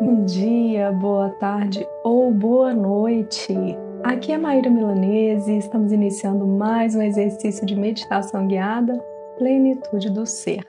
[0.00, 3.54] Bom dia, boa tarde ou boa noite.
[4.02, 8.98] Aqui é Maíra Milanese e estamos iniciando mais um exercício de meditação guiada
[9.36, 10.66] Plenitude do Ser.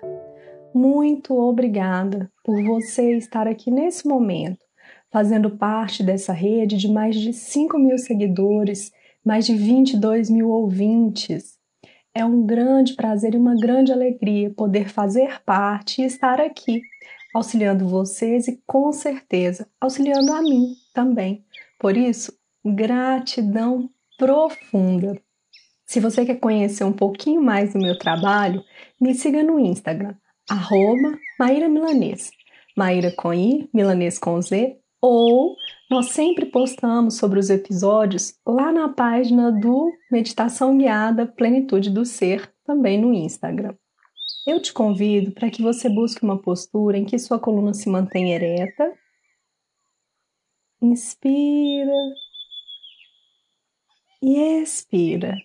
[0.73, 4.59] Muito obrigada por você estar aqui nesse momento,
[5.09, 8.91] fazendo parte dessa rede de mais de 5 mil seguidores,
[9.25, 11.57] mais de 22 mil ouvintes.
[12.13, 16.81] É um grande prazer e uma grande alegria poder fazer parte e estar aqui
[17.33, 21.43] auxiliando vocês e com certeza auxiliando a mim também.
[21.79, 22.31] Por isso,
[22.63, 25.19] gratidão profunda.
[25.85, 28.63] Se você quer conhecer um pouquinho mais do meu trabalho,
[28.99, 30.15] me siga no Instagram,
[30.49, 32.31] arroba Maíra Milanês.
[32.75, 35.55] Maíra com I, Milanês com Z, ou
[35.91, 42.51] nós sempre postamos sobre os episódios lá na página do Meditação Guiada Plenitude do Ser,
[42.65, 43.75] também no Instagram.
[44.45, 48.35] Eu te convido para que você busque uma postura em que sua coluna se mantenha
[48.35, 48.93] ereta.
[50.81, 51.93] Inspira
[54.21, 55.37] e expira.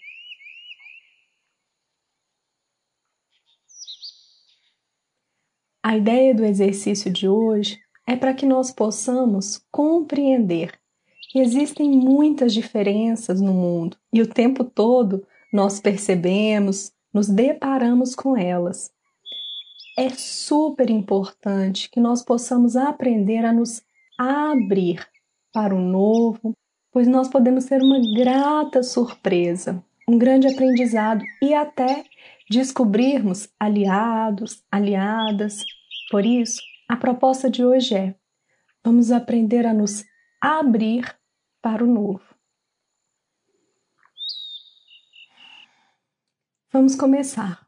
[5.80, 10.78] A ideia do exercício de hoje é para que nós possamos compreender
[11.30, 18.36] que existem muitas diferenças no mundo e o tempo todo nós percebemos, nos deparamos com
[18.36, 18.90] elas.
[19.98, 23.82] É super importante que nós possamos aprender a nos
[24.18, 25.06] abrir
[25.52, 26.56] para o novo,
[26.92, 32.04] pois nós podemos ter uma grata surpresa, um grande aprendizado e até
[32.50, 35.64] descobrirmos aliados, aliadas.
[36.10, 38.14] Por isso, a proposta de hoje é:
[38.84, 40.04] vamos aprender a nos
[40.40, 41.14] abrir
[41.60, 42.27] para o novo.
[46.70, 47.66] Vamos começar.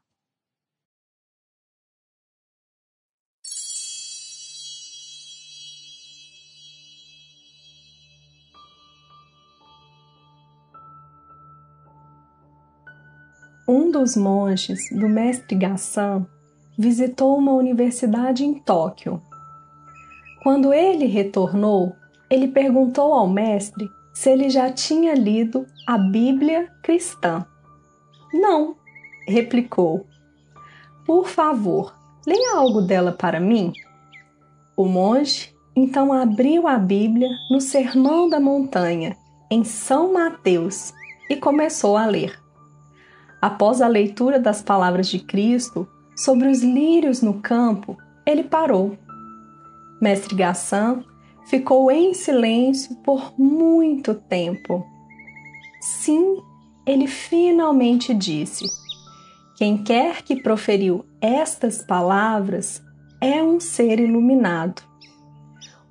[13.67, 16.27] Um dos monges do mestre Gassan
[16.77, 19.19] visitou uma universidade em Tóquio.
[20.43, 21.95] Quando ele retornou,
[22.29, 27.47] ele perguntou ao mestre se ele já tinha lido a Bíblia cristã.
[28.31, 28.75] Não,
[29.31, 30.05] replicou.
[31.05, 31.95] Por favor,
[32.27, 33.73] leia algo dela para mim.
[34.77, 39.15] O monge então abriu a Bíblia no Sermão da Montanha,
[39.49, 40.93] em São Mateus,
[41.29, 42.39] e começou a ler.
[43.41, 48.97] Após a leitura das palavras de Cristo sobre os lírios no campo, ele parou.
[50.01, 51.03] Mestre Gassan
[51.45, 54.85] ficou em silêncio por muito tempo.
[55.79, 56.37] Sim,
[56.85, 58.65] ele finalmente disse:
[59.61, 62.81] quem quer que proferiu estas palavras
[63.21, 64.81] é um ser iluminado.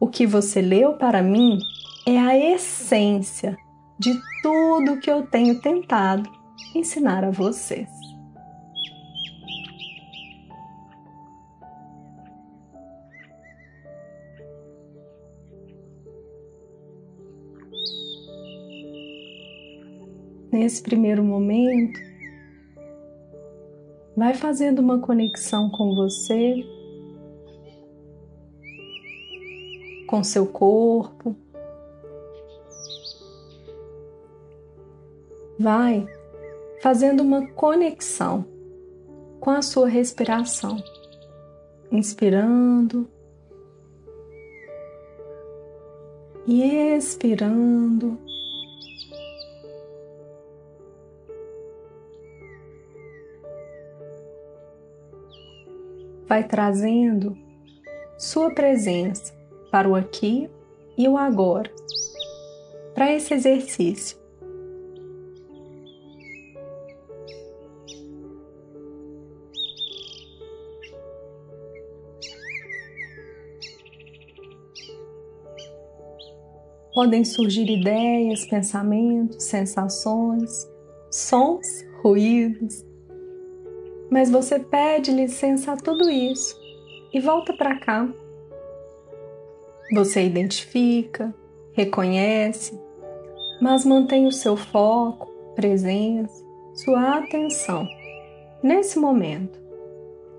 [0.00, 1.56] O que você leu para mim
[2.04, 3.56] é a essência
[3.96, 6.28] de tudo que eu tenho tentado
[6.74, 7.88] ensinar a vocês.
[20.50, 22.09] Nesse primeiro momento,
[24.16, 26.64] Vai fazendo uma conexão com você,
[30.06, 31.36] com seu corpo.
[35.58, 36.06] Vai
[36.82, 38.44] fazendo uma conexão
[39.38, 40.82] com a sua respiração,
[41.90, 43.08] inspirando
[46.46, 46.62] e
[46.96, 48.29] expirando.
[56.30, 57.36] Vai trazendo
[58.16, 59.34] sua presença
[59.68, 60.48] para o aqui
[60.96, 61.68] e o agora,
[62.94, 64.16] para esse exercício.
[76.94, 80.70] Podem surgir ideias, pensamentos, sensações,
[81.10, 81.66] sons,
[82.04, 82.84] ruídos,
[84.10, 86.58] mas você pede licença a tudo isso
[87.12, 88.08] e volta para cá.
[89.92, 91.34] Você identifica,
[91.72, 92.78] reconhece,
[93.60, 97.86] mas mantém o seu foco, presença, sua atenção
[98.62, 99.58] nesse momento,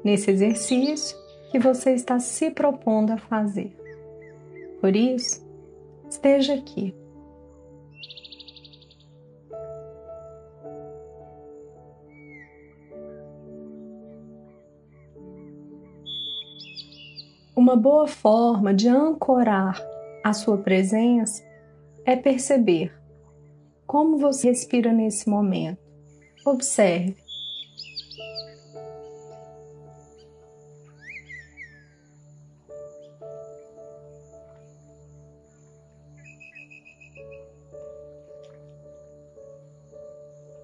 [0.04, 1.18] nesse exercício
[1.52, 3.76] que você está se propondo a fazer.
[4.80, 5.46] Por isso,
[6.10, 6.96] esteja aqui
[17.72, 19.82] Uma boa forma de ancorar
[20.26, 21.42] a sua presença
[22.06, 22.94] é perceber
[23.88, 25.80] como você respira nesse momento.
[26.46, 27.16] Observe.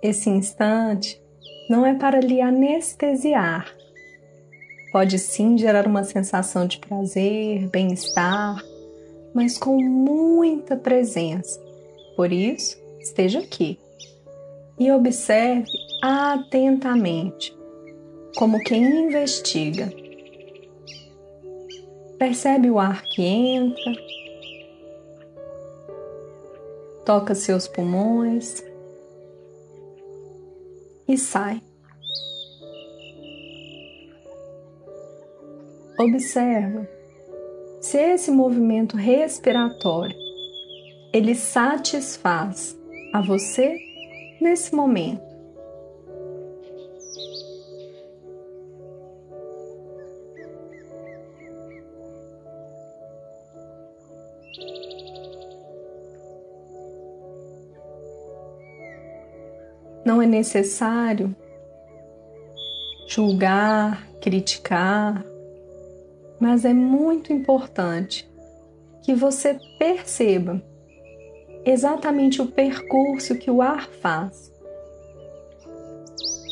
[0.02, 1.24] Esse instante
[1.70, 3.87] não é para lhe anestesiar.
[4.92, 8.64] Pode sim gerar uma sensação de prazer, bem-estar,
[9.34, 11.60] mas com muita presença.
[12.16, 13.78] Por isso, esteja aqui
[14.80, 15.70] e observe
[16.02, 17.56] atentamente,
[18.36, 19.92] como quem investiga.
[22.18, 23.94] Percebe o ar que entra,
[27.06, 28.64] toca seus pulmões
[31.08, 31.62] e sai.
[36.00, 36.88] Observa
[37.82, 40.16] se esse movimento respiratório
[41.12, 42.78] ele satisfaz
[43.12, 43.80] a você
[44.40, 45.26] nesse momento.
[60.06, 61.36] Não é necessário
[63.08, 65.26] julgar, criticar,
[66.40, 68.30] mas é muito importante
[69.04, 70.62] que você perceba
[71.66, 74.52] exatamente o percurso que o ar faz.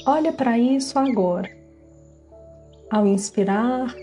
[0.06, 1.50] Olha para isso agora.
[2.90, 3.96] Ao inspirar,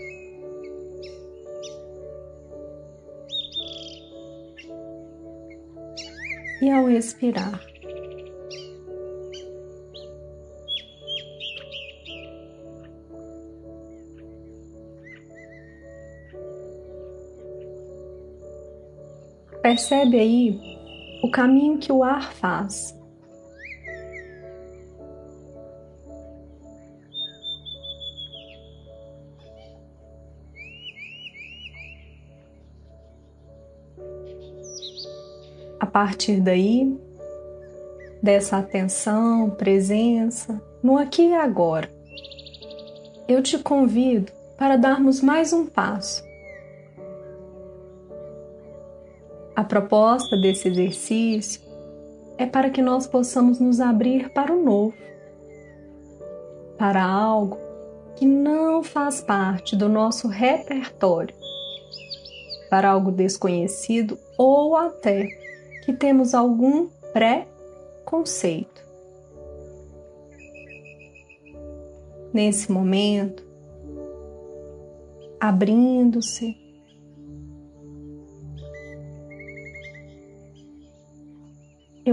[6.63, 7.72] e ao expirar.
[19.73, 20.61] Percebe aí
[21.23, 22.95] o caminho que o ar faz.
[35.79, 36.95] A partir daí,
[38.21, 41.91] dessa atenção, presença, no aqui e agora,
[43.27, 46.23] eu te convido para darmos mais um passo
[49.63, 51.61] A proposta desse exercício
[52.37, 54.93] é para que nós possamos nos abrir para o novo,
[56.77, 57.57] para algo
[58.13, 61.33] que não faz parte do nosso repertório,
[62.69, 65.29] para algo desconhecido ou até
[65.85, 68.83] que temos algum pré-conceito.
[72.33, 73.41] Nesse momento,
[75.39, 76.62] abrindo-se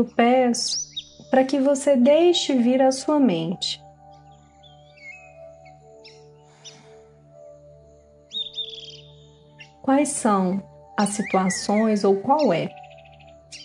[0.00, 0.88] eu peço
[1.31, 3.81] para que você deixe vir à sua mente.
[9.82, 10.62] Quais são
[10.97, 12.70] as situações ou qual é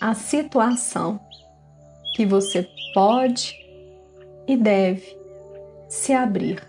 [0.02, 1.20] a situação
[2.16, 3.56] que você pode
[4.48, 5.18] e deve
[5.88, 6.62] se abrir?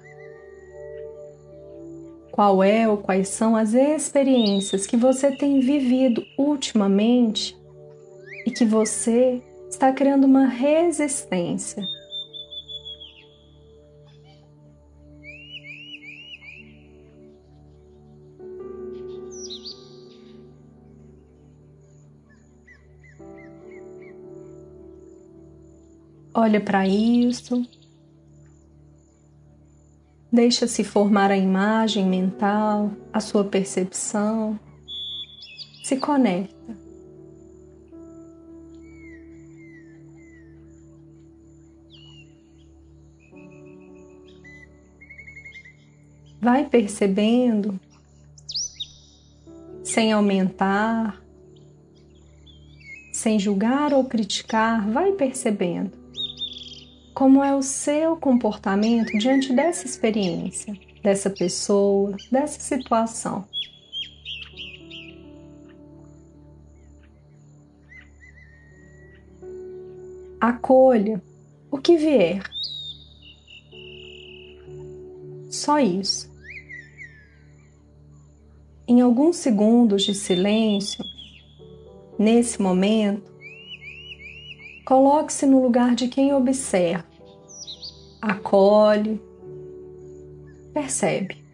[2.30, 7.56] Qual é ou quais são as experiências que você tem vivido ultimamente
[8.46, 11.86] e que você está criando uma resistência.
[26.38, 27.66] Olha para isso.
[30.30, 34.60] Deixa-se formar a imagem mental, a sua percepção.
[35.82, 36.75] Se conecta.
[46.46, 47.76] Vai percebendo,
[49.82, 51.20] sem aumentar,
[53.12, 55.90] sem julgar ou criticar, vai percebendo
[57.12, 60.72] como é o seu comportamento diante dessa experiência,
[61.02, 63.44] dessa pessoa, dessa situação.
[70.40, 71.20] Acolha
[71.72, 72.40] o que vier.
[75.50, 76.35] Só isso
[78.88, 81.04] em alguns segundos de silêncio,
[82.18, 83.32] nesse momento,
[84.84, 87.04] coloque-se no lugar de quem observa,
[88.22, 89.20] acolhe,
[90.72, 91.45] percebe.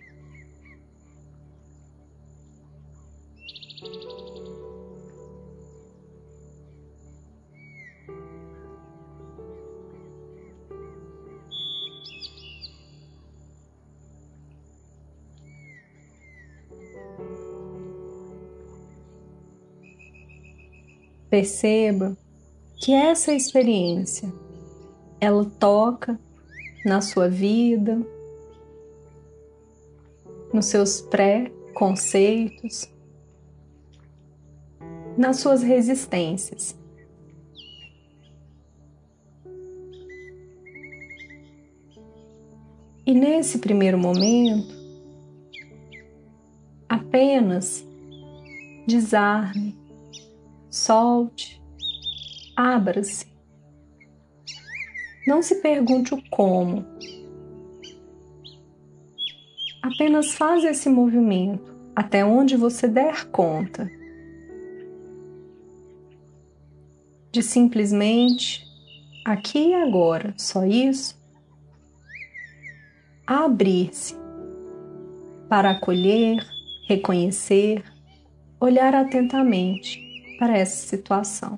[21.33, 22.15] Perceba
[22.77, 24.31] que essa experiência
[25.19, 26.21] ela toca
[26.85, 28.07] na sua vida,
[30.53, 32.87] nos seus pré-conceitos,
[35.17, 36.77] nas suas resistências.
[43.07, 44.75] E nesse primeiro momento,
[46.87, 47.83] apenas
[48.87, 49.82] desarme,
[50.73, 51.63] solte,
[52.57, 53.27] abra-se.
[55.27, 56.87] Não se pergunte o como.
[59.83, 63.91] Apenas faz esse movimento até onde você der conta.
[67.31, 68.67] De simplesmente
[69.27, 71.21] aqui e agora, só isso,
[73.27, 74.17] abrir-se
[75.51, 76.47] para acolher,
[76.89, 77.85] reconhecer,
[78.59, 80.12] olhar atentamente
[80.43, 81.57] para essa situação.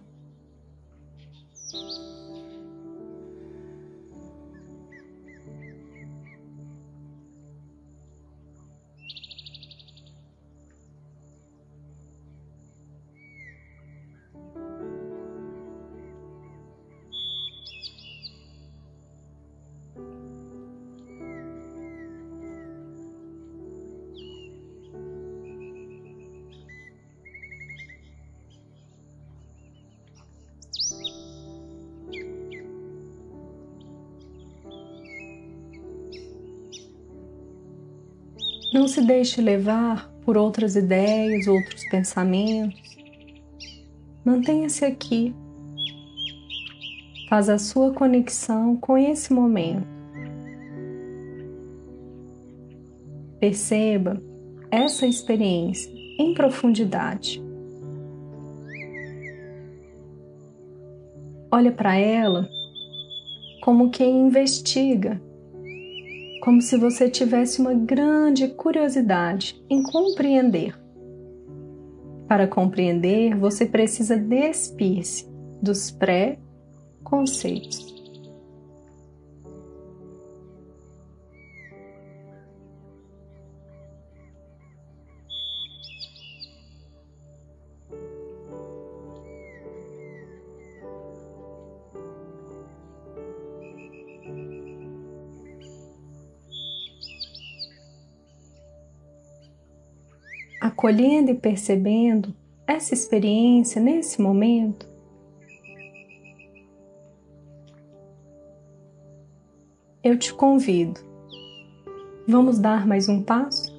[38.74, 42.98] Não se deixe levar por outras ideias, outros pensamentos.
[44.24, 45.32] Mantenha-se aqui.
[47.28, 49.86] Faz a sua conexão com esse momento.
[53.38, 54.20] Perceba
[54.72, 57.40] essa experiência em profundidade.
[61.48, 62.48] Olha para ela
[63.62, 65.22] como quem investiga
[66.44, 70.78] como se você tivesse uma grande curiosidade em compreender.
[72.28, 75.26] Para compreender, você precisa despir-se
[75.62, 77.93] dos pré-conceitos.
[100.84, 102.34] Acolhendo e percebendo
[102.66, 104.86] essa experiência nesse momento,
[110.02, 111.00] eu te convido.
[112.28, 113.72] Vamos dar mais um passo?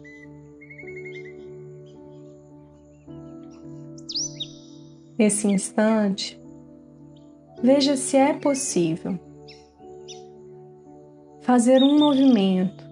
[5.15, 6.41] Nesse instante,
[7.61, 9.19] veja se é possível
[11.41, 12.84] fazer um movimento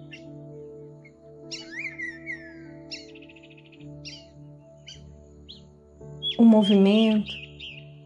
[6.54, 7.32] movimento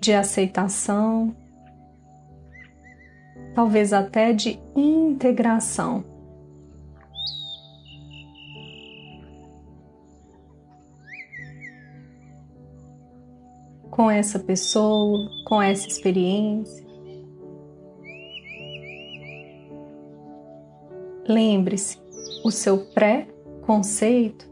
[0.01, 1.37] de aceitação,
[3.55, 6.03] talvez até de integração.
[13.91, 16.87] Com essa pessoa, com essa experiência.
[21.29, 21.99] Lembre-se,
[22.43, 24.49] o seu pré-conceito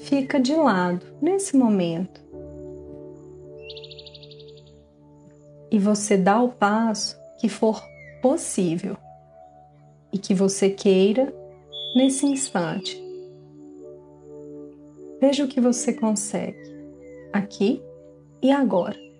[0.00, 2.21] fica de lado nesse momento.
[5.72, 7.82] E você dá o passo que for
[8.20, 8.94] possível
[10.12, 11.34] e que você queira
[11.96, 13.02] nesse instante.
[15.18, 16.60] Veja o que você consegue
[17.32, 17.82] aqui
[18.42, 19.11] e agora.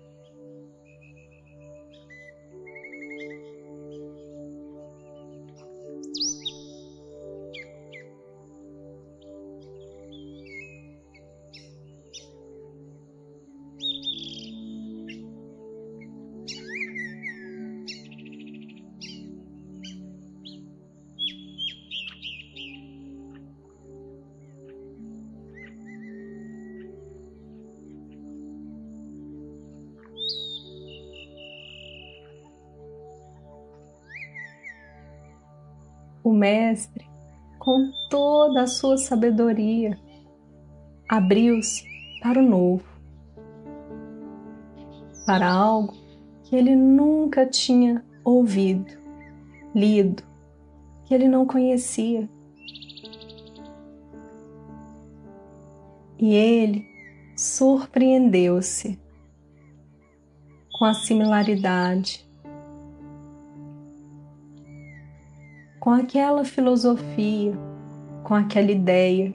[36.33, 37.07] O Mestre,
[37.59, 39.97] com toda a sua sabedoria,
[41.07, 41.85] abriu-se
[42.21, 42.83] para o novo,
[45.27, 45.93] para algo
[46.43, 48.91] que ele nunca tinha ouvido,
[49.75, 50.23] lido,
[51.05, 52.27] que ele não conhecia.
[56.17, 56.83] E ele
[57.35, 58.99] surpreendeu-se
[60.71, 62.27] com a similaridade,
[65.83, 67.51] com aquela filosofia,
[68.23, 69.33] com aquela ideia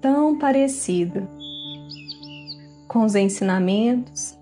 [0.00, 1.30] tão parecida
[2.88, 4.36] com os ensinamentos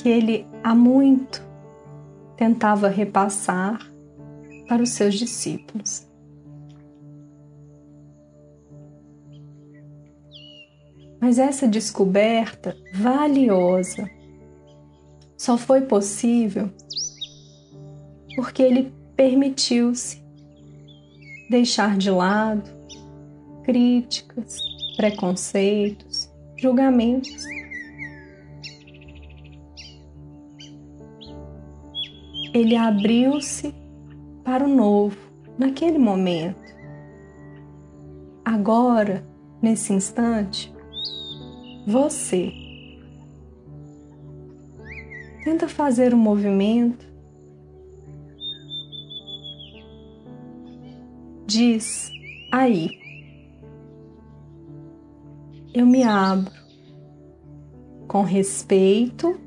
[0.00, 1.46] que ele há muito
[2.38, 3.86] tentava repassar
[4.66, 6.08] para os seus discípulos.
[11.20, 14.08] Mas essa descoberta valiosa
[15.36, 16.70] só foi possível
[18.36, 20.22] porque ele permitiu-se
[21.48, 22.70] deixar de lado
[23.64, 24.58] críticas,
[24.96, 27.44] preconceitos, julgamentos.
[32.52, 33.74] Ele abriu-se
[34.44, 35.16] para o novo
[35.58, 36.74] naquele momento.
[38.44, 39.26] Agora,
[39.60, 40.72] nesse instante,
[41.86, 42.52] você
[45.44, 47.13] tenta fazer um movimento
[51.54, 52.10] diz
[52.50, 52.90] aí.
[55.72, 56.52] Eu me abro
[58.08, 59.38] com respeito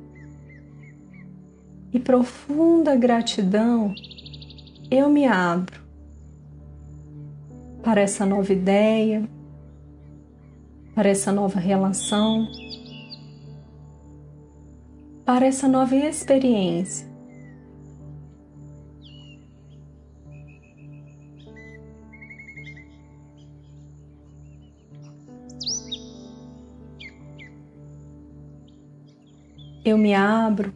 [1.92, 3.94] e profunda gratidão.
[4.90, 5.82] Eu me abro
[7.84, 9.28] para essa nova ideia,
[10.96, 12.48] para essa nova relação,
[15.26, 17.07] para essa nova experiência.
[29.90, 30.74] Eu me abro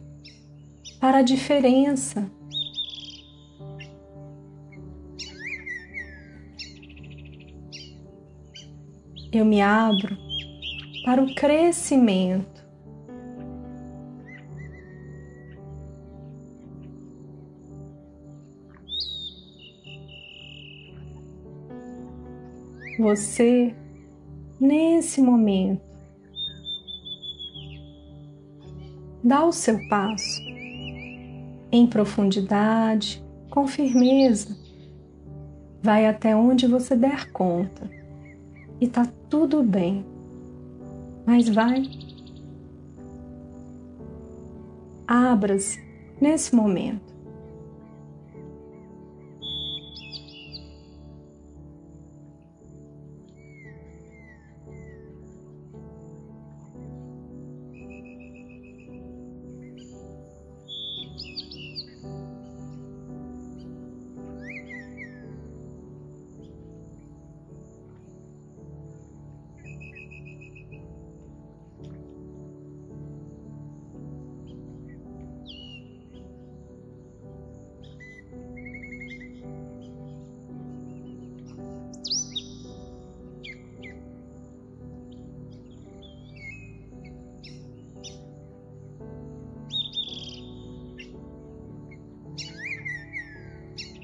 [0.98, 2.30] para a diferença.
[9.30, 10.16] Eu me abro
[11.04, 12.62] para o crescimento.
[22.98, 23.74] Você,
[24.58, 25.91] nesse momento,
[29.22, 30.40] dá o seu passo
[31.70, 34.56] em profundidade, com firmeza.
[35.82, 37.90] Vai até onde você der conta
[38.80, 40.04] e tá tudo bem.
[41.24, 41.82] Mas vai.
[45.06, 45.80] Abra-se
[46.20, 47.11] nesse momento.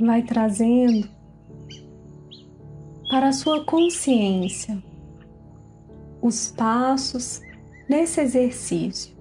[0.01, 1.09] Vai trazendo
[3.11, 4.83] para a sua consciência
[6.29, 7.41] os passos
[7.89, 9.17] nesse exercício.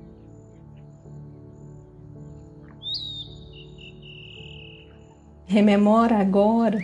[5.45, 6.79] Rememora agora,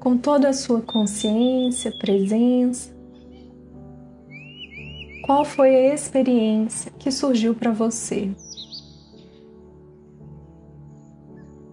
[0.00, 2.94] com toda a sua consciência, presença,
[5.24, 8.32] qual foi a experiência que surgiu para você.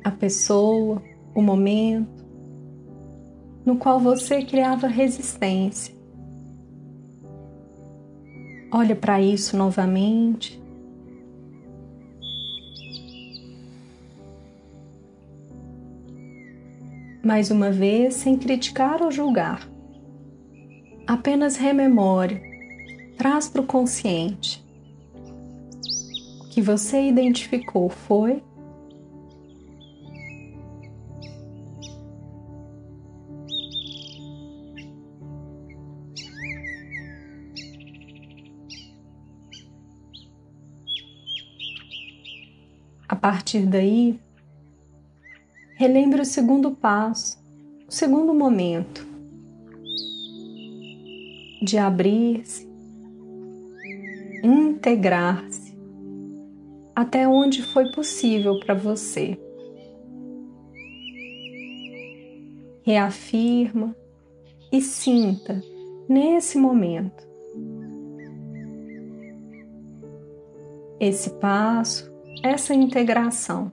[0.04, 1.02] a pessoa,
[1.34, 2.23] o momento
[3.66, 5.94] no qual você criava resistência.
[8.72, 10.62] Olha para isso novamente.
[17.24, 19.70] Mais uma vez, sem criticar ou julgar.
[21.08, 22.42] Apenas rememore,
[23.18, 24.62] traz para o consciente.
[26.42, 28.44] O que você identificou foi
[43.24, 44.20] partir daí,
[45.78, 47.42] relembre o segundo passo,
[47.88, 49.08] o segundo momento
[51.62, 52.68] de abrir-se,
[54.44, 55.74] integrar-se
[56.94, 59.40] até onde foi possível para você.
[62.84, 63.96] Reafirma
[64.70, 65.64] e sinta
[66.10, 67.26] nesse momento
[71.00, 73.72] esse passo, essa integração.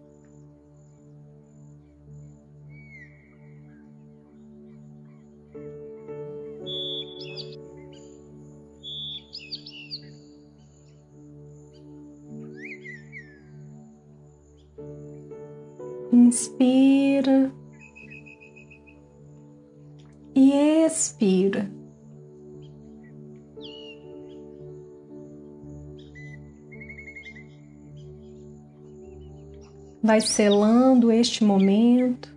[30.11, 32.35] Vai selando este momento,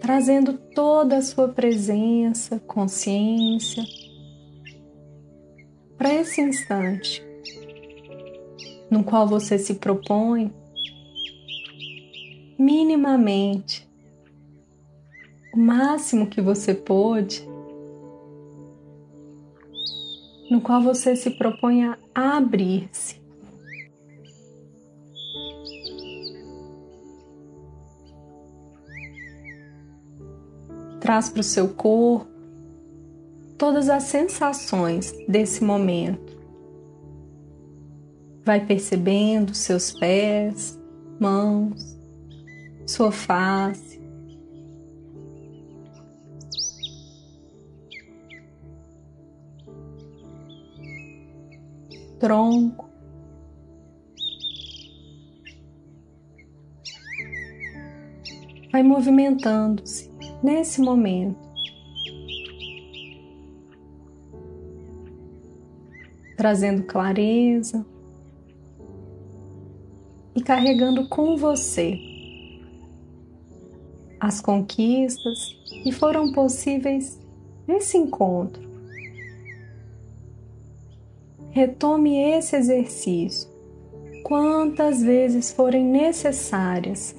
[0.00, 3.84] trazendo toda a sua presença, consciência
[5.96, 7.24] para esse instante
[8.90, 10.52] no qual você se propõe
[12.58, 13.88] minimamente
[15.54, 17.48] o máximo que você pôde,
[20.50, 23.21] no qual você se propõe a abrir-se.
[31.12, 32.26] Traz para o seu corpo
[33.58, 36.40] todas as sensações desse momento.
[38.42, 40.80] Vai percebendo seus pés,
[41.20, 41.98] mãos,
[42.86, 44.00] sua face.
[52.18, 52.88] Tronco,
[58.72, 60.11] vai movimentando-se
[60.42, 61.38] nesse momento.
[66.36, 67.86] Trazendo clareza
[70.34, 71.98] e carregando com você
[74.18, 75.52] as conquistas
[75.82, 77.20] que foram possíveis
[77.66, 78.62] nesse encontro.
[81.50, 83.50] Retome esse exercício
[84.22, 87.14] quantas vezes forem necessárias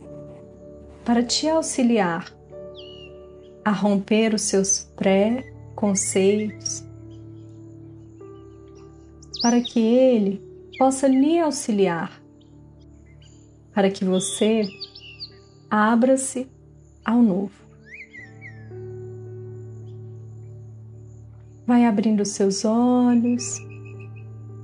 [1.06, 2.34] para te auxiliar
[3.64, 6.84] a romper os seus pré-conceitos,
[9.42, 10.42] para que ele
[10.78, 12.22] possa lhe auxiliar,
[13.74, 14.64] para que você
[15.70, 16.48] abra-se
[17.06, 17.64] ao novo.
[21.66, 23.58] Vai abrindo seus olhos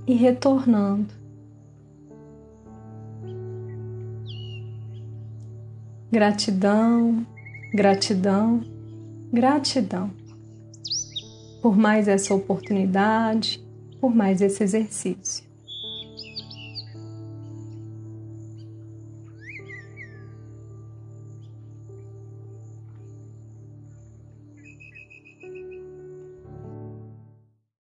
[0.06, 1.14] e retornando.
[6.12, 7.26] Gratidão,
[7.74, 8.62] gratidão,
[9.32, 10.12] gratidão
[11.62, 13.62] por mais essa oportunidade,
[14.00, 15.49] por mais esse exercício.